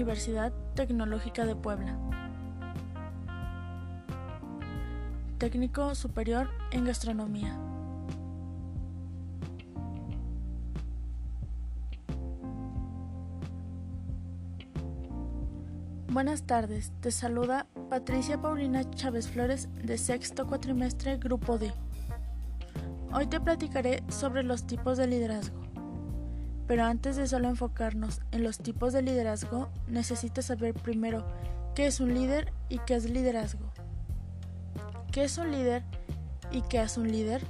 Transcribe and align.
Universidad 0.00 0.50
Tecnológica 0.74 1.44
de 1.44 1.54
Puebla. 1.54 1.94
Técnico 5.36 5.94
Superior 5.94 6.48
en 6.70 6.86
Gastronomía. 6.86 7.54
Buenas 16.08 16.44
tardes, 16.44 16.92
te 17.00 17.10
saluda 17.10 17.66
Patricia 17.90 18.40
Paulina 18.40 18.88
Chávez 18.92 19.28
Flores 19.28 19.68
de 19.84 19.98
sexto 19.98 20.46
cuatrimestre 20.46 21.18
Grupo 21.18 21.58
D. 21.58 21.74
Hoy 23.12 23.26
te 23.26 23.38
platicaré 23.38 24.02
sobre 24.08 24.44
los 24.44 24.66
tipos 24.66 24.96
de 24.96 25.08
liderazgo. 25.08 25.59
Pero 26.70 26.84
antes 26.84 27.16
de 27.16 27.26
solo 27.26 27.48
enfocarnos 27.48 28.20
en 28.30 28.44
los 28.44 28.58
tipos 28.58 28.92
de 28.92 29.02
liderazgo, 29.02 29.72
necesitas 29.88 30.44
saber 30.44 30.72
primero 30.72 31.26
qué 31.74 31.88
es 31.88 31.98
un 31.98 32.14
líder 32.14 32.52
y 32.68 32.78
qué 32.86 32.94
es 32.94 33.10
liderazgo. 33.10 33.72
¿Qué 35.10 35.24
es 35.24 35.36
un 35.36 35.50
líder 35.50 35.82
y 36.52 36.62
qué 36.62 36.80
es 36.80 36.96
un 36.96 37.10
líder? 37.10 37.42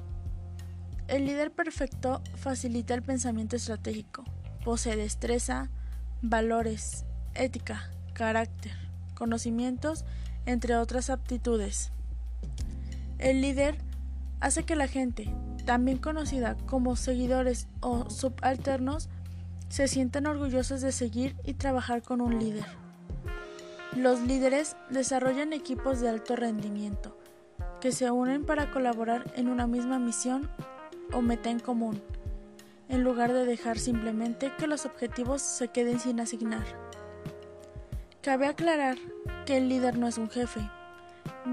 El 1.07 1.27
líder 1.27 1.51
perfecto 1.53 2.23
facilita 2.37 2.95
el 2.95 3.03
pensamiento 3.03 3.57
estratégico, 3.57 4.25
posee 4.65 4.97
destreza, 4.97 5.69
valores, 6.23 7.05
ética, 7.35 7.91
carácter, 8.15 8.73
conocimientos, 9.15 10.07
entre 10.47 10.77
otras 10.77 11.11
aptitudes. 11.11 11.93
El 13.19 13.43
líder 13.43 13.77
hace 14.41 14.63
que 14.63 14.77
la 14.77 14.89
gente, 14.89 15.31
también 15.67 15.99
conocida 15.99 16.57
como 16.67 16.97
seguidores 16.97 17.69
o 17.81 18.09
subalternos, 18.11 19.09
se 19.71 19.87
sientan 19.87 20.27
orgullosos 20.27 20.81
de 20.81 20.91
seguir 20.91 21.37
y 21.45 21.55
trabajar 21.55 22.03
con 22.03 22.21
un 22.21 22.39
líder. 22.41 22.67
Los 23.97 24.21
líderes 24.21 24.77
desarrollan 24.91 25.53
equipos 25.53 26.01
de 26.01 26.09
alto 26.09 26.35
rendimiento, 26.35 27.17
que 27.81 27.93
se 27.93 28.11
unen 28.11 28.45
para 28.45 28.73
colaborar 28.73 29.33
en 29.37 29.49
una 29.49 29.69
misma 29.69 30.01
misión 30.01 30.51
o 31.13 31.23
meta 31.23 31.51
en 31.51 31.61
común, 31.61 32.03
en 32.89 33.05
lugar 33.05 33.33
de 33.33 33.47
dejar 33.47 33.79
simplemente 33.79 34.53
que 34.59 34.67
los 34.67 34.87
objetivos 34.87 35.41
se 35.41 35.69
queden 35.69 36.01
sin 36.01 36.19
asignar. 36.19 36.65
Cabe 38.23 38.49
aclarar 38.49 38.99
que 39.47 39.57
el 39.57 39.69
líder 39.69 39.97
no 39.97 40.09
es 40.09 40.19
un 40.19 40.29
jefe, 40.29 40.69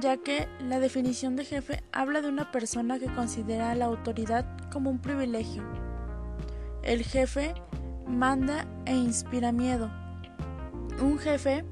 ya 0.02 0.18
que 0.18 0.48
la 0.60 0.80
definición 0.80 1.36
de 1.36 1.46
jefe 1.46 1.84
habla 1.92 2.24
de 2.24 2.30
una 2.30 2.52
persona 2.52 2.98
que 2.98 3.14
considera 3.14 3.76
la 3.76 3.86
autoridad 3.86 4.46
como 4.72 4.90
un 4.90 5.00
privilegio. 5.00 5.64
El 6.82 7.04
jefe 7.04 7.54
manda 8.08 8.66
e 8.86 8.96
inspira 8.96 9.52
miedo. 9.52 9.90
Un 11.02 11.20
jefe 11.20 11.66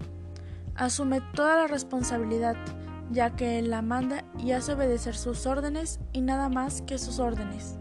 asume 0.75 1.21
toda 1.33 1.57
la 1.57 1.67
responsabilidad, 1.67 2.55
ya 3.11 3.35
que 3.35 3.59
él 3.59 3.69
la 3.69 3.81
manda 3.81 4.23
y 4.37 4.51
hace 4.51 4.73
obedecer 4.73 5.15
sus 5.15 5.45
órdenes 5.45 5.99
y 6.13 6.21
nada 6.21 6.49
más 6.49 6.81
que 6.81 6.97
sus 6.97 7.19
órdenes. 7.19 7.77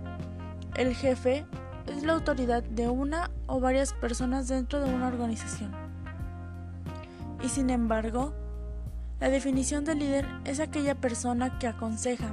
El 0.76 0.94
jefe 0.94 1.46
es 1.86 2.02
la 2.02 2.14
autoridad 2.14 2.62
de 2.62 2.88
una 2.88 3.30
o 3.46 3.60
varias 3.60 3.92
personas 3.92 4.48
dentro 4.48 4.80
de 4.80 4.92
una 4.92 5.08
organización. 5.08 5.72
Y 7.42 7.48
sin 7.48 7.70
embargo, 7.70 8.32
la 9.20 9.28
definición 9.28 9.84
de 9.84 9.94
líder 9.94 10.26
es 10.44 10.60
aquella 10.60 10.94
persona 10.94 11.58
que 11.58 11.66
aconseja, 11.66 12.30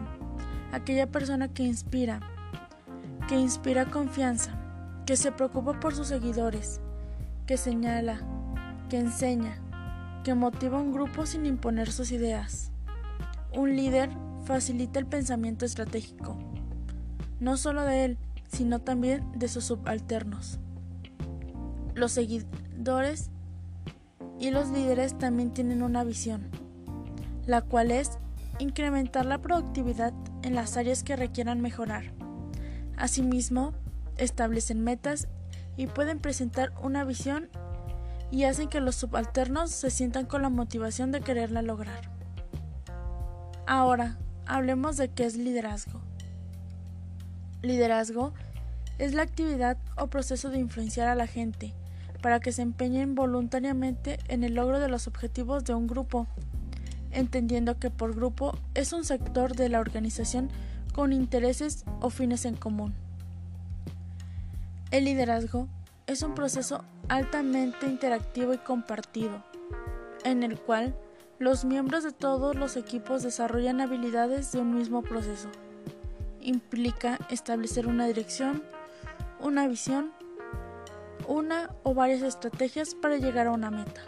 aquella 0.71 1.07
persona 1.07 1.47
que 1.49 1.63
inspira, 1.63 2.21
que 3.27 3.37
inspira 3.37 3.85
confianza, 3.85 4.60
que 5.11 5.17
se 5.17 5.33
preocupa 5.33 5.77
por 5.77 5.93
sus 5.93 6.07
seguidores, 6.07 6.79
que 7.45 7.57
señala, 7.57 8.21
que 8.87 8.97
enseña, 8.97 9.61
que 10.23 10.35
motiva 10.35 10.79
un 10.79 10.93
grupo 10.93 11.25
sin 11.25 11.45
imponer 11.45 11.91
sus 11.91 12.13
ideas. 12.13 12.71
Un 13.53 13.75
líder 13.75 14.09
facilita 14.45 14.99
el 14.99 15.05
pensamiento 15.05 15.65
estratégico, 15.65 16.37
no 17.41 17.57
solo 17.57 17.81
de 17.81 18.05
él, 18.05 18.17
sino 18.47 18.79
también 18.79 19.29
de 19.37 19.49
sus 19.49 19.65
subalternos. 19.65 20.59
Los 21.93 22.13
seguidores 22.13 23.31
y 24.39 24.51
los 24.51 24.69
líderes 24.69 25.17
también 25.17 25.51
tienen 25.51 25.83
una 25.83 26.05
visión 26.05 26.49
la 27.45 27.61
cual 27.61 27.91
es 27.91 28.11
incrementar 28.59 29.25
la 29.25 29.41
productividad 29.41 30.13
en 30.41 30.55
las 30.55 30.77
áreas 30.77 31.03
que 31.03 31.17
requieran 31.17 31.59
mejorar. 31.59 32.13
Asimismo, 32.95 33.73
establecen 34.17 34.83
metas 34.83 35.27
y 35.77 35.87
pueden 35.87 36.19
presentar 36.19 36.73
una 36.81 37.03
visión 37.03 37.49
y 38.31 38.45
hacen 38.45 38.69
que 38.69 38.79
los 38.79 38.95
subalternos 38.95 39.71
se 39.71 39.89
sientan 39.89 40.25
con 40.25 40.41
la 40.41 40.49
motivación 40.49 41.11
de 41.11 41.21
quererla 41.21 41.61
lograr. 41.61 42.09
Ahora, 43.67 44.17
hablemos 44.45 44.97
de 44.97 45.09
qué 45.09 45.25
es 45.25 45.35
liderazgo. 45.35 46.01
Liderazgo 47.61 48.33
es 48.97 49.13
la 49.13 49.23
actividad 49.23 49.77
o 49.97 50.07
proceso 50.07 50.49
de 50.49 50.59
influenciar 50.59 51.07
a 51.07 51.15
la 51.15 51.27
gente 51.27 51.73
para 52.21 52.39
que 52.39 52.51
se 52.51 52.61
empeñen 52.61 53.15
voluntariamente 53.15 54.19
en 54.27 54.43
el 54.43 54.55
logro 54.55 54.79
de 54.79 54.87
los 54.87 55.07
objetivos 55.07 55.63
de 55.65 55.73
un 55.73 55.87
grupo 55.87 56.27
entendiendo 57.11 57.77
que 57.77 57.89
por 57.89 58.15
grupo 58.15 58.57
es 58.73 58.93
un 58.93 59.03
sector 59.03 59.55
de 59.55 59.69
la 59.69 59.79
organización 59.79 60.49
con 60.93 61.13
intereses 61.13 61.85
o 61.99 62.09
fines 62.09 62.45
en 62.45 62.55
común. 62.55 62.93
El 64.91 65.05
liderazgo 65.05 65.69
es 66.05 66.21
un 66.21 66.35
proceso 66.35 66.83
altamente 67.07 67.87
interactivo 67.87 68.53
y 68.53 68.57
compartido, 68.57 69.41
en 70.25 70.43
el 70.43 70.59
cual 70.59 70.93
los 71.39 71.63
miembros 71.63 72.03
de 72.03 72.11
todos 72.11 72.57
los 72.57 72.75
equipos 72.75 73.23
desarrollan 73.23 73.79
habilidades 73.79 74.51
de 74.51 74.59
un 74.59 74.75
mismo 74.75 75.01
proceso. 75.01 75.47
Implica 76.41 77.17
establecer 77.29 77.87
una 77.87 78.05
dirección, 78.05 78.63
una 79.39 79.65
visión, 79.65 80.11
una 81.25 81.69
o 81.83 81.93
varias 81.93 82.21
estrategias 82.21 82.93
para 82.93 83.15
llegar 83.15 83.47
a 83.47 83.51
una 83.51 83.71
meta. 83.71 84.01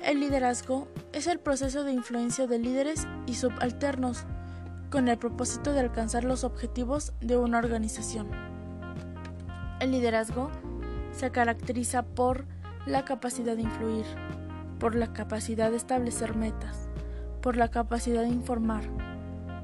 El 0.00 0.20
liderazgo 0.20 0.86
es 1.12 1.26
el 1.26 1.40
proceso 1.40 1.82
de 1.82 1.90
influencia 1.90 2.46
de 2.46 2.60
líderes 2.60 3.08
y 3.26 3.34
subalternos 3.34 4.26
con 4.90 5.08
el 5.08 5.18
propósito 5.18 5.72
de 5.72 5.80
alcanzar 5.80 6.22
los 6.22 6.44
objetivos 6.44 7.14
de 7.20 7.36
una 7.36 7.58
organización. 7.58 8.53
El 9.84 9.90
liderazgo 9.90 10.50
se 11.12 11.30
caracteriza 11.30 12.04
por 12.04 12.46
la 12.86 13.04
capacidad 13.04 13.54
de 13.54 13.60
influir, 13.60 14.06
por 14.80 14.94
la 14.94 15.12
capacidad 15.12 15.70
de 15.70 15.76
establecer 15.76 16.34
metas, 16.34 16.88
por 17.42 17.58
la 17.58 17.68
capacidad 17.68 18.22
de 18.22 18.30
informar, 18.30 18.84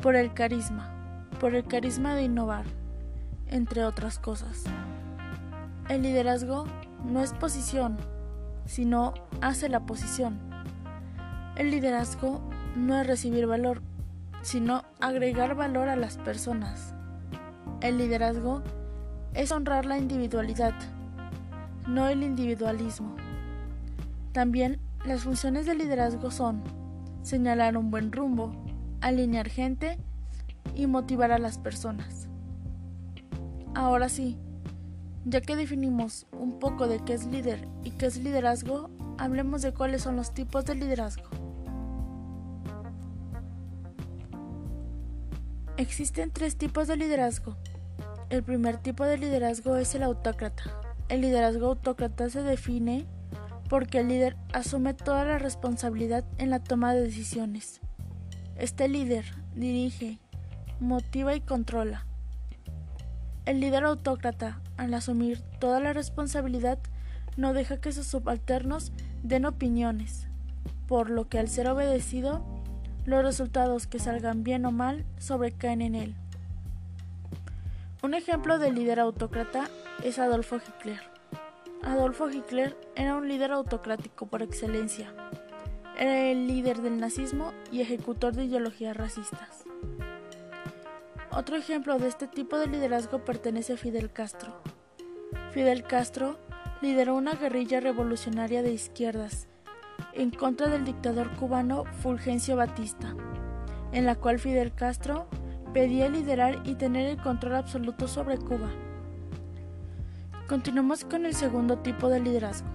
por 0.02 0.16
el 0.16 0.34
carisma, 0.34 1.26
por 1.40 1.54
el 1.54 1.64
carisma 1.64 2.14
de 2.14 2.24
innovar, 2.24 2.66
entre 3.46 3.82
otras 3.86 4.18
cosas. 4.18 4.64
El 5.88 6.02
liderazgo 6.02 6.66
no 7.02 7.22
es 7.22 7.32
posición, 7.32 7.96
sino 8.66 9.14
hace 9.40 9.70
la 9.70 9.86
posición. 9.86 10.38
El 11.56 11.70
liderazgo 11.70 12.42
no 12.76 13.00
es 13.00 13.06
recibir 13.06 13.46
valor, 13.46 13.80
sino 14.42 14.82
agregar 15.00 15.54
valor 15.54 15.88
a 15.88 15.96
las 15.96 16.18
personas. 16.18 16.94
El 17.80 17.96
liderazgo 17.96 18.62
es 19.34 19.52
honrar 19.52 19.86
la 19.86 19.98
individualidad, 19.98 20.74
no 21.86 22.08
el 22.08 22.22
individualismo. 22.22 23.16
También 24.32 24.78
las 25.04 25.22
funciones 25.22 25.66
del 25.66 25.78
liderazgo 25.78 26.30
son 26.30 26.62
señalar 27.22 27.76
un 27.76 27.90
buen 27.90 28.12
rumbo, 28.12 28.52
alinear 29.00 29.48
gente 29.48 29.98
y 30.74 30.86
motivar 30.86 31.32
a 31.32 31.38
las 31.38 31.58
personas. 31.58 32.28
Ahora 33.74 34.08
sí, 34.08 34.36
ya 35.24 35.40
que 35.40 35.56
definimos 35.56 36.26
un 36.32 36.58
poco 36.58 36.88
de 36.88 36.98
qué 37.00 37.14
es 37.14 37.26
líder 37.26 37.68
y 37.84 37.90
qué 37.92 38.06
es 38.06 38.16
liderazgo, 38.18 38.90
hablemos 39.18 39.62
de 39.62 39.72
cuáles 39.72 40.02
son 40.02 40.16
los 40.16 40.34
tipos 40.34 40.64
de 40.64 40.74
liderazgo. 40.74 41.28
Existen 45.76 46.30
tres 46.30 46.56
tipos 46.56 46.88
de 46.88 46.96
liderazgo. 46.96 47.56
El 48.30 48.44
primer 48.44 48.76
tipo 48.76 49.04
de 49.04 49.18
liderazgo 49.18 49.76
es 49.76 49.92
el 49.96 50.04
autócrata. 50.04 50.62
El 51.08 51.20
liderazgo 51.20 51.66
autócrata 51.66 52.30
se 52.30 52.44
define 52.44 53.04
porque 53.68 53.98
el 53.98 54.08
líder 54.08 54.36
asume 54.52 54.94
toda 54.94 55.24
la 55.24 55.40
responsabilidad 55.40 56.24
en 56.38 56.50
la 56.50 56.60
toma 56.60 56.94
de 56.94 57.02
decisiones. 57.02 57.80
Este 58.56 58.86
líder 58.86 59.24
dirige, 59.56 60.20
motiva 60.78 61.34
y 61.34 61.40
controla. 61.40 62.06
El 63.46 63.58
líder 63.58 63.82
autócrata 63.82 64.60
al 64.76 64.94
asumir 64.94 65.40
toda 65.58 65.80
la 65.80 65.92
responsabilidad, 65.92 66.78
no 67.36 67.52
deja 67.52 67.80
que 67.80 67.90
sus 67.90 68.06
subalternos 68.06 68.92
den 69.24 69.44
opiniones, 69.44 70.28
por 70.86 71.10
lo 71.10 71.28
que 71.28 71.40
al 71.40 71.48
ser 71.48 71.68
obedecido, 71.68 72.44
los 73.04 73.24
resultados 73.24 73.88
que 73.88 73.98
salgan 73.98 74.44
bien 74.44 74.64
o 74.66 74.70
mal 74.70 75.04
sobrecaen 75.18 75.82
en 75.82 75.96
él. 75.96 76.16
Un 78.02 78.14
ejemplo 78.14 78.58
de 78.58 78.72
líder 78.72 78.98
autócrata 78.98 79.68
es 80.02 80.18
Adolfo 80.18 80.56
Hitler. 80.56 81.02
Adolfo 81.82 82.30
Hitler 82.30 82.74
era 82.96 83.14
un 83.14 83.28
líder 83.28 83.52
autocrático 83.52 84.24
por 84.24 84.42
excelencia. 84.42 85.12
Era 85.98 86.30
el 86.30 86.46
líder 86.46 86.80
del 86.80 86.98
nazismo 86.98 87.52
y 87.70 87.82
ejecutor 87.82 88.34
de 88.34 88.44
ideologías 88.44 88.96
racistas. 88.96 89.64
Otro 91.30 91.56
ejemplo 91.56 91.98
de 91.98 92.08
este 92.08 92.26
tipo 92.26 92.58
de 92.58 92.68
liderazgo 92.68 93.22
pertenece 93.22 93.74
a 93.74 93.76
Fidel 93.76 94.10
Castro. 94.10 94.62
Fidel 95.52 95.82
Castro 95.82 96.38
lideró 96.80 97.14
una 97.14 97.34
guerrilla 97.34 97.80
revolucionaria 97.80 98.62
de 98.62 98.72
izquierdas 98.72 99.46
en 100.14 100.30
contra 100.30 100.68
del 100.68 100.86
dictador 100.86 101.36
cubano 101.36 101.84
Fulgencio 102.02 102.56
Batista, 102.56 103.14
en 103.92 104.06
la 104.06 104.14
cual 104.14 104.38
Fidel 104.38 104.74
Castro 104.74 105.28
pedía 105.72 106.08
liderar 106.08 106.60
y 106.64 106.74
tener 106.74 107.08
el 107.08 107.16
control 107.16 107.56
absoluto 107.56 108.08
sobre 108.08 108.38
Cuba. 108.38 108.70
Continuamos 110.48 111.04
con 111.04 111.26
el 111.26 111.34
segundo 111.34 111.78
tipo 111.78 112.08
de 112.08 112.20
liderazgo. 112.20 112.68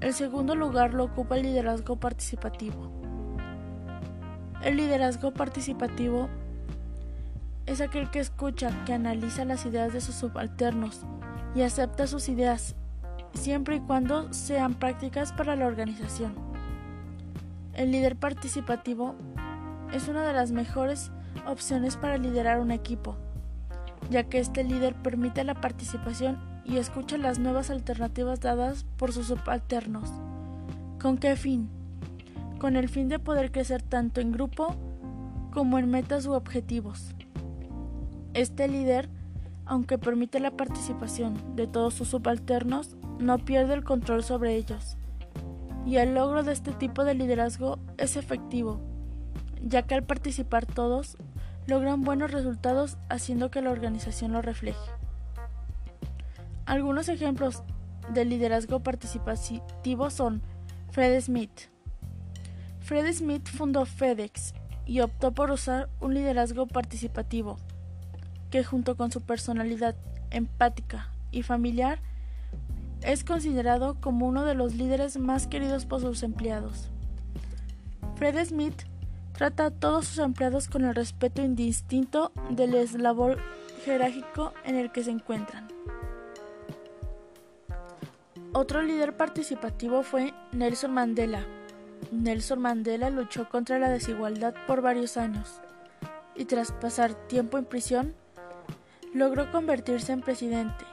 El 0.00 0.14
segundo 0.14 0.54
lugar 0.54 0.94
lo 0.94 1.04
ocupa 1.04 1.36
el 1.36 1.42
liderazgo 1.42 1.96
participativo. 1.96 2.90
El 4.62 4.78
liderazgo 4.78 5.32
participativo 5.32 6.28
es 7.66 7.80
aquel 7.80 8.10
que 8.10 8.20
escucha, 8.20 8.70
que 8.84 8.94
analiza 8.94 9.44
las 9.44 9.66
ideas 9.66 9.92
de 9.92 10.00
sus 10.00 10.14
subalternos 10.14 11.02
y 11.54 11.62
acepta 11.62 12.06
sus 12.06 12.28
ideas, 12.28 12.74
siempre 13.34 13.76
y 13.76 13.80
cuando 13.80 14.32
sean 14.32 14.74
prácticas 14.74 15.32
para 15.32 15.56
la 15.56 15.66
organización. 15.66 16.34
El 17.74 17.92
líder 17.92 18.16
participativo 18.16 19.14
es 19.92 20.08
una 20.08 20.22
de 20.22 20.32
las 20.32 20.52
mejores 20.52 21.12
opciones 21.46 21.96
para 21.96 22.18
liderar 22.18 22.60
un 22.60 22.70
equipo, 22.70 23.16
ya 24.10 24.24
que 24.24 24.38
este 24.38 24.64
líder 24.64 24.94
permite 24.94 25.44
la 25.44 25.54
participación 25.54 26.38
y 26.64 26.76
escucha 26.76 27.18
las 27.18 27.38
nuevas 27.38 27.70
alternativas 27.70 28.40
dadas 28.40 28.84
por 28.96 29.12
sus 29.12 29.26
subalternos. 29.26 30.10
¿Con 31.00 31.18
qué 31.18 31.36
fin? 31.36 31.68
Con 32.58 32.76
el 32.76 32.88
fin 32.88 33.08
de 33.08 33.18
poder 33.18 33.50
crecer 33.50 33.82
tanto 33.82 34.20
en 34.20 34.32
grupo 34.32 34.76
como 35.50 35.78
en 35.78 35.90
metas 35.90 36.26
u 36.26 36.32
objetivos. 36.32 37.14
Este 38.34 38.68
líder, 38.68 39.08
aunque 39.66 39.98
permite 39.98 40.40
la 40.40 40.52
participación 40.52 41.56
de 41.56 41.66
todos 41.66 41.94
sus 41.94 42.08
subalternos, 42.08 42.96
no 43.18 43.38
pierde 43.38 43.74
el 43.74 43.84
control 43.84 44.22
sobre 44.22 44.54
ellos. 44.56 44.96
Y 45.86 45.96
el 45.96 46.14
logro 46.14 46.42
de 46.42 46.52
este 46.52 46.72
tipo 46.72 47.04
de 47.04 47.14
liderazgo 47.14 47.78
es 47.96 48.16
efectivo, 48.16 48.80
ya 49.64 49.82
que 49.82 49.94
al 49.94 50.04
participar 50.04 50.66
todos 50.66 51.16
logran 51.66 52.02
buenos 52.02 52.30
resultados 52.30 52.96
haciendo 53.08 53.50
que 53.50 53.62
la 53.62 53.70
organización 53.70 54.32
lo 54.32 54.42
refleje. 54.42 54.78
Algunos 56.66 57.08
ejemplos 57.08 57.62
de 58.12 58.24
liderazgo 58.24 58.80
participativo 58.80 60.10
son 60.10 60.42
Fred 60.90 61.20
Smith. 61.20 61.68
Fred 62.80 63.12
Smith 63.12 63.48
fundó 63.48 63.84
FedEx 63.86 64.54
y 64.86 65.00
optó 65.00 65.32
por 65.32 65.50
usar 65.50 65.88
un 66.00 66.14
liderazgo 66.14 66.66
participativo, 66.66 67.56
que 68.50 68.64
junto 68.64 68.96
con 68.96 69.12
su 69.12 69.20
personalidad 69.20 69.94
empática 70.30 71.12
y 71.30 71.42
familiar 71.42 72.00
es 73.02 73.24
considerado 73.24 74.00
como 74.00 74.26
uno 74.26 74.44
de 74.44 74.54
los 74.54 74.74
líderes 74.74 75.18
más 75.18 75.46
queridos 75.46 75.86
por 75.86 76.00
sus 76.00 76.22
empleados. 76.22 76.90
Fred 78.16 78.44
Smith 78.44 78.82
trata 79.40 79.64
a 79.64 79.70
todos 79.70 80.04
sus 80.04 80.18
empleados 80.18 80.68
con 80.68 80.84
el 80.84 80.94
respeto 80.94 81.40
indistinto 81.40 82.30
del 82.50 82.74
eslabón 82.74 83.38
jerárquico 83.86 84.52
en 84.66 84.76
el 84.76 84.92
que 84.92 85.02
se 85.02 85.12
encuentran. 85.12 85.66
Otro 88.52 88.82
líder 88.82 89.16
participativo 89.16 90.02
fue 90.02 90.34
Nelson 90.52 90.92
Mandela. 90.92 91.46
Nelson 92.12 92.60
Mandela 92.60 93.08
luchó 93.08 93.48
contra 93.48 93.78
la 93.78 93.88
desigualdad 93.88 94.52
por 94.66 94.82
varios 94.82 95.16
años 95.16 95.62
y 96.36 96.44
tras 96.44 96.72
pasar 96.72 97.14
tiempo 97.14 97.56
en 97.56 97.64
prisión, 97.64 98.14
logró 99.14 99.50
convertirse 99.50 100.12
en 100.12 100.20
presidente, 100.20 100.84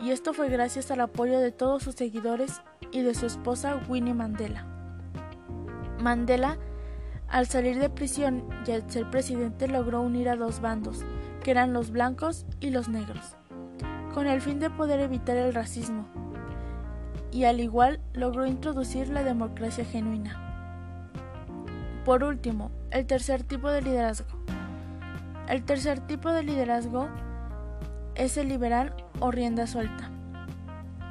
y 0.00 0.10
esto 0.10 0.34
fue 0.34 0.48
gracias 0.48 0.90
al 0.90 1.02
apoyo 1.02 1.38
de 1.38 1.52
todos 1.52 1.84
sus 1.84 1.94
seguidores 1.94 2.62
y 2.90 3.02
de 3.02 3.14
su 3.14 3.26
esposa 3.26 3.80
Winnie 3.88 4.12
Mandela. 4.12 4.66
Mandela 6.00 6.58
al 7.28 7.46
salir 7.46 7.78
de 7.78 7.90
prisión 7.90 8.44
y 8.66 8.70
al 8.70 8.90
ser 8.90 9.10
presidente 9.10 9.68
logró 9.68 10.02
unir 10.02 10.28
a 10.28 10.36
dos 10.36 10.60
bandos, 10.60 11.04
que 11.42 11.50
eran 11.50 11.72
los 11.72 11.90
blancos 11.90 12.46
y 12.60 12.70
los 12.70 12.88
negros, 12.88 13.36
con 14.14 14.26
el 14.26 14.40
fin 14.40 14.60
de 14.60 14.70
poder 14.70 15.00
evitar 15.00 15.36
el 15.36 15.54
racismo, 15.54 16.06
y 17.32 17.44
al 17.44 17.60
igual 17.60 18.00
logró 18.12 18.46
introducir 18.46 19.08
la 19.08 19.22
democracia 19.22 19.84
genuina. 19.84 20.42
Por 22.04 22.22
último, 22.22 22.70
el 22.92 23.06
tercer 23.06 23.42
tipo 23.42 23.68
de 23.68 23.82
liderazgo. 23.82 24.28
El 25.48 25.64
tercer 25.64 26.00
tipo 26.00 26.30
de 26.30 26.44
liderazgo 26.44 27.08
es 28.14 28.36
el 28.36 28.48
liberal 28.48 28.94
o 29.20 29.30
rienda 29.30 29.66
suelta. 29.66 30.10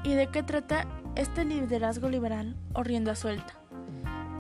¿Y 0.04 0.14
de 0.14 0.28
qué 0.28 0.42
trata 0.42 0.88
este 1.16 1.46
liderazgo 1.46 2.10
liberal 2.10 2.56
o 2.74 2.84
rienda 2.84 3.16
suelta? 3.16 3.65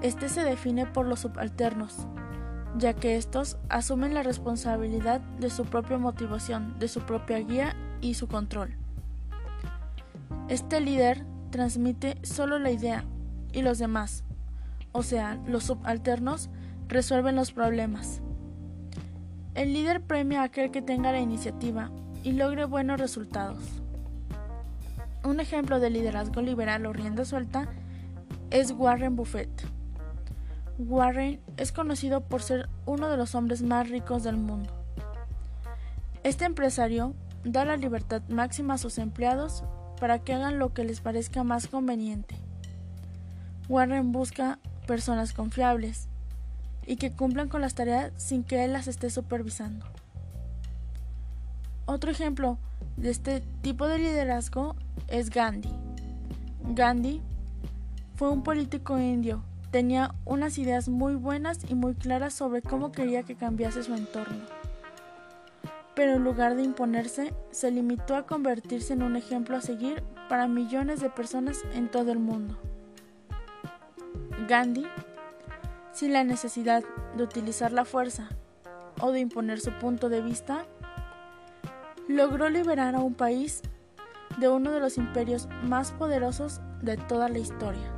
Este 0.05 0.29
se 0.29 0.43
define 0.43 0.85
por 0.85 1.07
los 1.07 1.21
subalternos, 1.21 2.05
ya 2.77 2.93
que 2.93 3.15
estos 3.15 3.57
asumen 3.69 4.13
la 4.13 4.21
responsabilidad 4.21 5.19
de 5.39 5.49
su 5.49 5.65
propia 5.65 5.97
motivación, 5.97 6.77
de 6.77 6.87
su 6.87 7.01
propia 7.01 7.39
guía 7.39 7.75
y 8.01 8.13
su 8.13 8.27
control. 8.27 8.75
Este 10.47 10.79
líder 10.79 11.25
transmite 11.49 12.19
solo 12.21 12.59
la 12.59 12.69
idea 12.69 13.03
y 13.51 13.63
los 13.63 13.79
demás, 13.79 14.23
o 14.91 15.01
sea, 15.01 15.39
los 15.47 15.63
subalternos, 15.63 16.51
resuelven 16.87 17.35
los 17.35 17.51
problemas. 17.51 18.21
El 19.55 19.73
líder 19.73 20.01
premia 20.01 20.41
a 20.41 20.43
aquel 20.43 20.69
que 20.69 20.83
tenga 20.83 21.13
la 21.13 21.19
iniciativa 21.19 21.89
y 22.21 22.33
logre 22.33 22.65
buenos 22.65 22.99
resultados. 22.99 23.57
Un 25.23 25.39
ejemplo 25.39 25.79
de 25.79 25.89
liderazgo 25.89 26.43
liberal 26.43 26.85
o 26.85 26.93
rienda 26.93 27.25
suelta 27.25 27.67
es 28.51 28.69
Warren 28.69 29.15
Buffett. 29.15 29.74
Warren 30.77 31.39
es 31.55 31.71
conocido 31.71 32.19
por 32.21 32.41
ser 32.41 32.67
uno 32.85 33.07
de 33.07 33.15
los 33.15 33.33
hombres 33.33 33.61
más 33.61 33.89
ricos 33.89 34.23
del 34.23 34.35
mundo. 34.35 34.73
Este 36.23 36.43
empresario 36.43 37.13
da 37.45 37.63
la 37.63 37.77
libertad 37.77 38.21
máxima 38.27 38.73
a 38.73 38.77
sus 38.77 38.97
empleados 38.97 39.63
para 40.01 40.19
que 40.19 40.33
hagan 40.33 40.59
lo 40.59 40.73
que 40.73 40.83
les 40.83 40.99
parezca 40.99 41.45
más 41.45 41.67
conveniente. 41.67 42.35
Warren 43.69 44.11
busca 44.11 44.59
personas 44.85 45.31
confiables 45.31 46.09
y 46.85 46.97
que 46.97 47.13
cumplan 47.13 47.47
con 47.47 47.61
las 47.61 47.73
tareas 47.73 48.11
sin 48.17 48.43
que 48.43 48.65
él 48.65 48.73
las 48.73 48.87
esté 48.87 49.09
supervisando. 49.09 49.85
Otro 51.85 52.11
ejemplo 52.11 52.57
de 52.97 53.11
este 53.11 53.41
tipo 53.61 53.87
de 53.87 53.99
liderazgo 53.99 54.75
es 55.07 55.29
Gandhi. 55.29 55.71
Gandhi 56.63 57.21
fue 58.15 58.29
un 58.29 58.43
político 58.43 58.99
indio 58.99 59.41
Tenía 59.75 60.15
unas 60.23 60.57
ideas 60.57 60.87
muy 60.87 61.15
buenas 61.15 61.59
y 61.69 61.75
muy 61.75 61.95
claras 61.95 62.33
sobre 62.33 62.61
cómo 62.61 62.93
quería 62.93 63.23
que 63.23 63.35
cambiase 63.35 63.83
su 63.83 63.93
entorno. 63.93 64.45
Pero 65.93 66.13
en 66.13 66.23
lugar 66.23 66.55
de 66.55 66.63
imponerse, 66.63 67.33
se 67.51 67.71
limitó 67.71 68.15
a 68.15 68.25
convertirse 68.25 68.93
en 68.93 69.03
un 69.03 69.17
ejemplo 69.17 69.57
a 69.57 69.61
seguir 69.61 70.01
para 70.29 70.47
millones 70.47 71.01
de 71.01 71.09
personas 71.09 71.61
en 71.73 71.91
todo 71.91 72.13
el 72.13 72.19
mundo. 72.19 72.57
Gandhi, 74.47 74.87
sin 75.91 76.13
la 76.13 76.23
necesidad 76.23 76.85
de 77.17 77.23
utilizar 77.23 77.73
la 77.73 77.83
fuerza 77.83 78.29
o 79.01 79.11
de 79.11 79.19
imponer 79.19 79.59
su 79.59 79.73
punto 79.73 80.07
de 80.07 80.21
vista, 80.21 80.65
logró 82.07 82.47
liberar 82.47 82.95
a 82.95 82.99
un 82.99 83.13
país 83.13 83.61
de 84.37 84.47
uno 84.47 84.71
de 84.71 84.79
los 84.79 84.97
imperios 84.97 85.49
más 85.63 85.91
poderosos 85.91 86.61
de 86.81 86.95
toda 86.95 87.27
la 87.27 87.39
historia. 87.39 87.94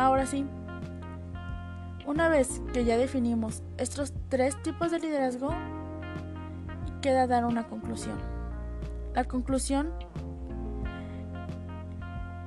Ahora 0.00 0.24
sí, 0.24 0.46
una 2.06 2.30
vez 2.30 2.62
que 2.72 2.86
ya 2.86 2.96
definimos 2.96 3.62
estos 3.76 4.14
tres 4.30 4.56
tipos 4.62 4.90
de 4.90 4.98
liderazgo, 4.98 5.50
queda 7.02 7.26
dar 7.26 7.44
una 7.44 7.64
conclusión. 7.64 8.18
La 9.14 9.24
conclusión 9.24 9.92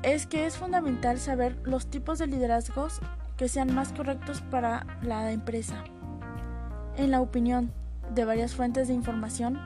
es 0.01 0.25
que 0.25 0.48
es 0.48 0.57
fundamental 0.57 1.19
saber 1.19 1.55
los 1.63 1.86
tipos 1.86 2.17
de 2.17 2.25
liderazgos 2.25 3.00
que 3.38 3.48
sean 3.48 3.75
más 3.75 3.93
correctos 3.93 4.41
para 4.41 4.88
la 5.03 5.31
empresa. 5.31 5.83
En 6.98 7.12
la 7.12 7.22
opinión 7.22 7.72
de 8.15 8.25
varias 8.25 8.55
fuentes 8.55 8.88
de 8.88 8.95
información, 8.95 9.60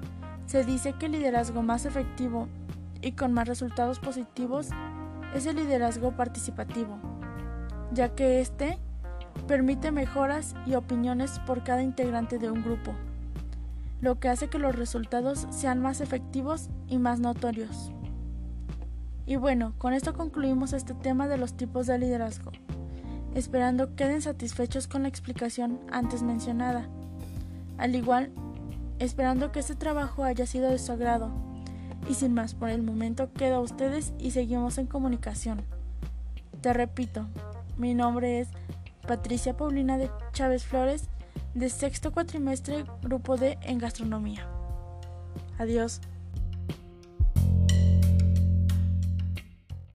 se 0.45 0.65
dice 0.65 0.91
que 0.99 1.05
el 1.05 1.13
liderazgo 1.13 1.63
más 1.63 1.85
efectivo 1.85 2.49
y 3.01 3.13
con 3.13 3.31
más 3.31 3.47
resultados 3.47 3.99
positivos 3.99 4.71
es 5.33 5.45
el 5.45 5.55
liderazgo 5.55 6.11
participativo 6.17 7.06
ya 7.93 8.15
que 8.15 8.41
éste 8.41 8.77
permite 9.47 9.91
mejoras 9.91 10.55
y 10.65 10.75
opiniones 10.75 11.39
por 11.45 11.63
cada 11.63 11.83
integrante 11.83 12.39
de 12.39 12.51
un 12.51 12.63
grupo, 12.63 12.93
lo 14.01 14.19
que 14.19 14.29
hace 14.29 14.49
que 14.49 14.59
los 14.59 14.75
resultados 14.75 15.47
sean 15.49 15.81
más 15.81 16.01
efectivos 16.01 16.69
y 16.87 16.97
más 16.97 17.19
notorios. 17.19 17.91
Y 19.25 19.35
bueno, 19.35 19.73
con 19.77 19.93
esto 19.93 20.13
concluimos 20.13 20.73
este 20.73 20.93
tema 20.93 21.27
de 21.27 21.37
los 21.37 21.55
tipos 21.55 21.85
de 21.87 21.99
liderazgo, 21.99 22.51
esperando 23.35 23.95
queden 23.95 24.21
satisfechos 24.21 24.87
con 24.87 25.03
la 25.03 25.09
explicación 25.09 25.79
antes 25.91 26.23
mencionada. 26.23 26.87
Al 27.77 27.95
igual, 27.95 28.31
esperando 28.99 29.51
que 29.51 29.59
este 29.59 29.75
trabajo 29.75 30.23
haya 30.23 30.45
sido 30.45 30.69
de 30.69 30.79
su 30.79 30.91
agrado. 30.91 31.29
Y 32.09 32.13
sin 32.13 32.33
más, 32.33 32.53
por 32.53 32.69
el 32.69 32.83
momento 32.83 33.33
quedo 33.33 33.57
a 33.57 33.61
ustedes 33.61 34.13
y 34.17 34.31
seguimos 34.31 34.77
en 34.77 34.87
comunicación. 34.87 35.61
Te 36.61 36.73
repito, 36.73 37.27
mi 37.77 37.93
nombre 37.93 38.39
es 38.39 38.47
Patricia 39.07 39.55
Paulina 39.55 39.97
de 39.97 40.09
Chávez 40.33 40.65
Flores, 40.65 41.09
de 41.53 41.69
sexto 41.69 42.11
cuatrimestre, 42.11 42.85
grupo 43.01 43.37
D 43.37 43.57
en 43.61 43.77
gastronomía. 43.77 44.47
Adiós. 45.57 46.01